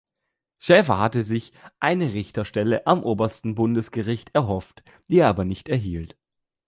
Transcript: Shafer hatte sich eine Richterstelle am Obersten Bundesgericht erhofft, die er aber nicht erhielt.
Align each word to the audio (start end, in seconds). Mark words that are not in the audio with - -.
Shafer 0.57 0.97
hatte 0.97 1.23
sich 1.23 1.53
eine 1.79 2.13
Richterstelle 2.13 2.87
am 2.87 3.03
Obersten 3.03 3.53
Bundesgericht 3.53 4.33
erhofft, 4.33 4.81
die 5.09 5.19
er 5.19 5.27
aber 5.27 5.45
nicht 5.45 5.69
erhielt. 5.69 6.17